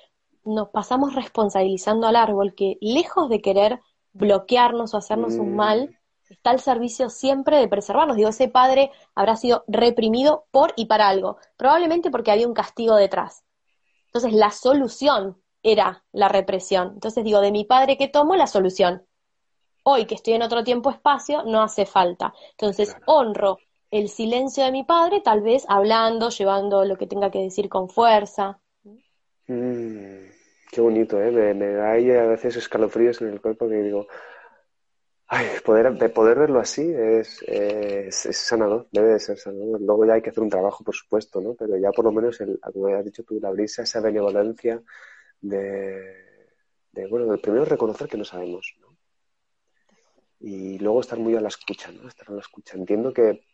[0.44, 3.80] nos pasamos responsabilizando al árbol que lejos de querer
[4.14, 6.34] bloquearnos o hacernos un mal, mm.
[6.34, 8.18] está al servicio siempre de preservarnos.
[8.18, 12.96] Digo, ese padre habrá sido reprimido por y para algo, probablemente porque había un castigo
[12.96, 13.44] detrás.
[14.08, 16.92] Entonces, la solución era la represión.
[16.94, 19.06] Entonces, digo, de mi padre que tomo la solución.
[19.84, 22.34] Hoy que estoy en otro tiempo-espacio, no hace falta.
[22.52, 23.58] Entonces, honro
[23.90, 27.90] el silencio de mi padre, tal vez hablando, llevando lo que tenga que decir con
[27.90, 28.60] fuerza.
[29.48, 30.30] Mm.
[30.72, 31.32] Qué bonito, ¿eh?
[31.32, 34.08] Me, me da ahí a veces escalofríos en el cuerpo que digo,
[35.28, 39.82] ay, poder, de poder verlo así es, es, sanador, debe de ser sanador.
[39.82, 41.54] Luego ya hay que hacer un trabajo, por supuesto, ¿no?
[41.56, 44.82] Pero ya por lo menos, el, como has dicho tú, la brisa, esa benevolencia
[45.42, 46.22] de,
[46.92, 48.98] de, bueno, de primero reconocer que no sabemos, ¿no?
[50.40, 52.08] Y luego estar muy a la escucha, ¿no?
[52.08, 52.78] Estar a la escucha.
[52.78, 53.46] Entiendo que,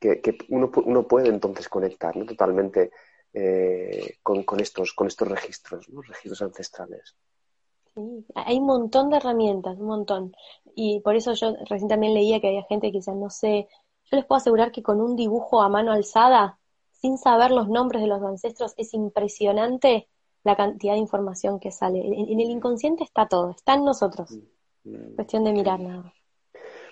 [0.00, 2.24] que, uno, uno puede entonces conectar, ¿no?
[2.24, 2.90] Totalmente
[3.32, 6.02] eh, con, estos, con estos registros, ¿no?
[6.02, 7.16] registros ancestrales.
[7.94, 10.36] Sí, hay un montón de herramientas, un montón.
[10.74, 13.68] Y por eso yo recién también leía que había gente que quizás no sé,
[14.10, 16.58] yo les puedo asegurar que con un dibujo a mano alzada,
[16.90, 20.08] sin saber los nombres de los ancestros, es impresionante
[20.44, 22.00] la cantidad de información que sale.
[22.00, 24.30] En, el inconsciente está todo, está en nosotros.
[24.84, 26.12] Mm, mm, Cuestión de mirar nada.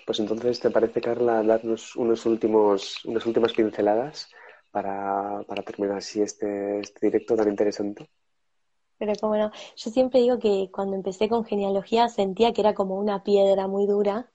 [0.05, 4.29] Pues entonces, ¿te parece, Carla, darnos unos últimos, unas últimas pinceladas
[4.71, 8.09] para, para terminar así este, este directo tan interesante.
[8.97, 12.97] Pero como no, yo siempre digo que cuando empecé con genealogía sentía que era como
[12.97, 14.31] una piedra muy dura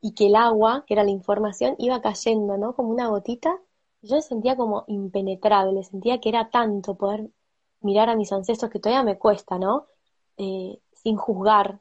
[0.00, 2.74] y que el agua, que era la información, iba cayendo, ¿no?
[2.74, 3.60] Como una gotita.
[4.02, 7.30] Yo sentía como impenetrable, sentía que era tanto poder
[7.82, 9.86] mirar a mis ancestros que todavía me cuesta, ¿no?
[10.36, 11.80] Eh, sin juzgar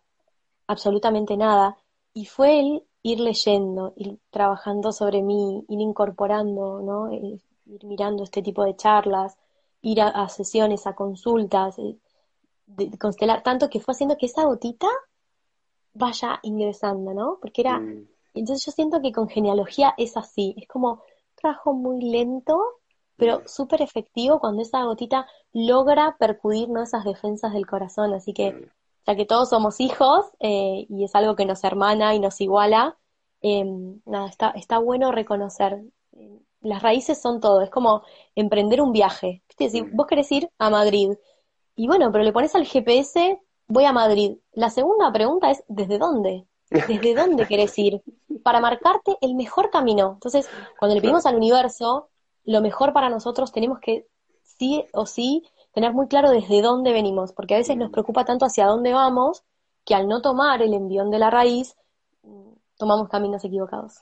[0.68, 1.78] absolutamente nada.
[2.14, 7.12] Y fue el ir leyendo, ir trabajando sobre mí, ir incorporando, ¿no?
[7.12, 7.42] ir
[7.84, 9.38] mirando este tipo de charlas,
[9.82, 11.98] ir a, sesiones, a consultas, eh,
[12.68, 14.88] de, constelar, tanto que fue haciendo que esa gotita
[15.94, 17.38] vaya ingresando, ¿no?
[17.42, 18.08] Porque era, mm.
[18.36, 21.02] entonces yo siento que con genealogía es así, es como
[21.36, 22.60] trabajo muy lento,
[23.22, 26.82] pero súper efectivo cuando esa gotita logra percudir ¿no?
[26.82, 28.68] esas defensas del corazón, así que
[29.06, 32.98] ya que todos somos hijos eh, y es algo que nos hermana y nos iguala,
[33.42, 35.84] em, nada, está, está bueno reconocer
[36.62, 38.04] las raíces son todo, es como
[38.36, 39.44] emprender un viaje.
[39.58, 41.12] Si vos querés ir a Madrid,
[41.76, 44.38] y bueno, pero le pones al GPS, voy a Madrid.
[44.54, 46.46] La segunda pregunta es, ¿desde dónde?
[46.70, 48.02] ¿Desde dónde querés ir?
[48.44, 50.14] Para marcarte el mejor camino.
[50.14, 50.50] Entonces,
[50.80, 52.11] cuando le pedimos al universo
[52.46, 54.08] lo mejor para nosotros, tenemos que
[54.44, 58.46] sí o sí tener muy claro desde dónde venimos, porque a veces nos preocupa tanto
[58.46, 59.44] hacia dónde vamos,
[59.86, 61.76] que al no tomar el envión de la raíz,
[62.78, 64.00] tomamos caminos equivocados.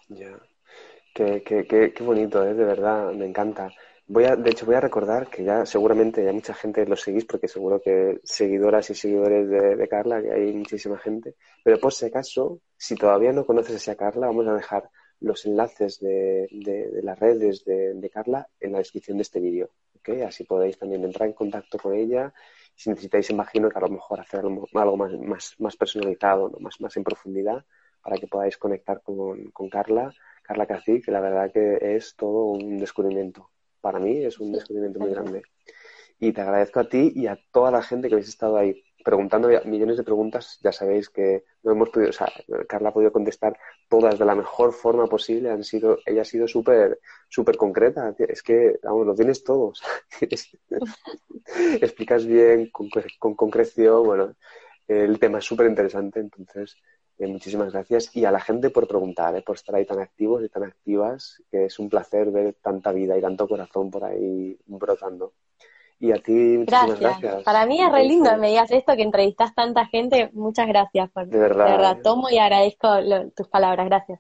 [1.14, 2.54] Qué, qué, qué, qué bonito, ¿eh?
[2.54, 3.72] de verdad, me encanta.
[4.08, 7.26] Voy a, de hecho, voy a recordar que ya seguramente ya mucha gente lo seguís,
[7.26, 11.36] porque seguro que seguidoras y seguidores de, Carla, que hay muchísima gente.
[11.64, 14.90] Pero por si acaso, si todavía no conoces a Carla, vamos a dejar
[15.22, 19.70] los enlaces de, de, las redes de, Carla en la descripción de este vídeo.
[19.98, 20.22] ¿okay?
[20.22, 22.34] Así podéis también entrar en contacto con ella.
[22.76, 26.60] Si necesitáis, imagino que a lo mejor hacer algo, más, más, más personalizado, ¿no?
[26.60, 27.66] más, más en profundidad,
[28.02, 30.14] para que podáis conectar con, con Carla,
[30.44, 33.50] Carla Cacique, que la verdad que es todo un descubrimiento
[33.82, 35.44] para mí es un descubrimiento muy grande.
[36.20, 39.50] Y te agradezco a ti y a toda la gente que habéis estado ahí preguntando
[39.66, 40.60] millones de preguntas.
[40.64, 42.32] Ya sabéis que no hemos podido, o sea,
[42.68, 45.50] Carla ha podido contestar todas de la mejor forma posible.
[45.50, 48.14] Han sido, ella ha sido súper, súper concreta.
[48.18, 49.74] Es que, vamos, lo tienes todo.
[51.82, 54.04] Explicas bien, con, con concreción.
[54.04, 54.36] Bueno,
[54.88, 56.20] el tema es súper interesante.
[56.20, 56.78] Entonces,
[57.20, 60.42] eh, muchísimas gracias y a la gente por preguntar, eh, por estar ahí tan activos
[60.42, 64.58] y tan activas, que es un placer ver tanta vida y tanto corazón por ahí
[64.66, 65.34] brotando.
[66.00, 67.44] Y a ti, muchísimas gracias.
[67.44, 70.30] Para mí es re lindo que me digas esto, que entrevistas tanta gente.
[70.34, 71.10] Muchas gracias.
[71.12, 71.66] Por, de verdad.
[71.66, 72.88] De verdad, tomo y agradezco
[73.36, 73.86] tus palabras.
[73.88, 74.20] Gracias.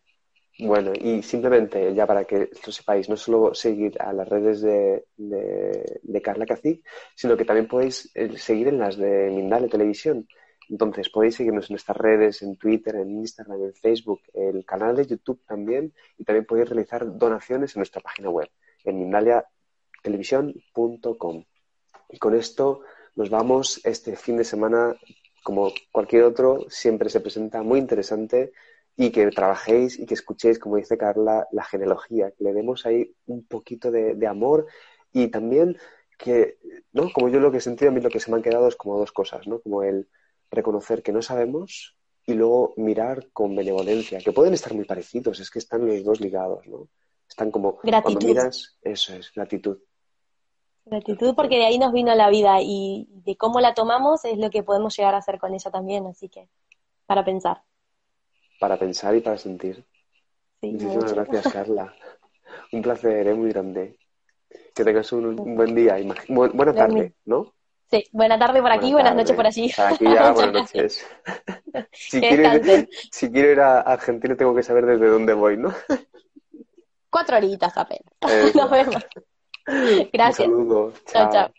[0.61, 5.05] Bueno, y simplemente, ya para que lo sepáis, no solo seguir a las redes de,
[5.15, 10.27] de, Carla Cacic, sino que también podéis eh, seguir en las de Mindale Televisión.
[10.67, 15.07] Entonces podéis seguirnos en nuestras redes, en Twitter, en Instagram, en Facebook, el canal de
[15.07, 18.49] YouTube también y también podéis realizar donaciones en nuestra página web,
[18.83, 21.45] en mindaliatelevisión.com.
[22.09, 22.81] Y con esto
[23.15, 24.95] nos vamos este fin de semana,
[25.43, 28.51] como cualquier otro, siempre se presenta muy interesante
[28.95, 33.15] y que trabajéis y que escuchéis, como dice Carla, la genealogía, que le demos ahí
[33.27, 34.67] un poquito de, de amor
[35.13, 35.77] y también
[36.17, 36.57] que,
[36.91, 37.11] ¿no?
[37.13, 38.75] Como yo lo que he sentido, a mí lo que se me han quedado es
[38.75, 39.61] como dos cosas, ¿no?
[39.61, 40.09] Como el
[40.51, 41.95] reconocer que no sabemos
[42.25, 46.19] y luego mirar con benevolencia, que pueden estar muy parecidos, es que están los dos
[46.19, 46.89] ligados, ¿no?
[47.27, 48.19] Están como gratitud.
[48.19, 49.77] cuando miras, eso es, gratitud.
[50.89, 54.49] Gratitud porque de ahí nos vino la vida y de cómo la tomamos es lo
[54.49, 56.49] que podemos llegar a hacer con ella también, así que
[57.05, 57.61] para pensar.
[58.59, 59.85] Para pensar y para sentir.
[60.61, 61.93] Muchísimas gracias, Carla.
[62.71, 63.33] Un placer, ¿eh?
[63.33, 63.97] muy grande.
[64.73, 67.53] Que tengas un, buen día y buena tarde, ¿no?
[67.91, 69.71] Sí, buena tarde por aquí, buenas, noches por allí.
[69.77, 71.05] Aquí ya, buenas noches.
[71.91, 75.73] si, quiero ir, si, quiero ir, a Argentina tengo que saber desde dónde voy, ¿no?
[77.09, 78.13] Cuatro horitas apenas.
[78.55, 78.95] Nos vemos.
[80.13, 80.47] Gracias.
[80.47, 80.93] Un saludo.
[81.05, 81.31] chao.
[81.31, 81.53] chao.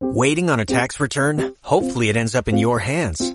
[0.00, 1.56] Waiting on a tax return?
[1.60, 3.34] Hopefully it ends up in your hands.